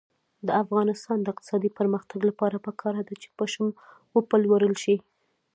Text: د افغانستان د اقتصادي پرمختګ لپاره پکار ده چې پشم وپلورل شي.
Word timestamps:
د 0.47 0.49
افغانستان 0.63 1.17
د 1.21 1.25
اقتصادي 1.33 1.69
پرمختګ 1.79 2.19
لپاره 2.29 2.57
پکار 2.65 2.95
ده 3.07 3.13
چې 3.21 3.27
پشم 3.37 3.65
وپلورل 4.15 4.73
شي. 4.83 4.95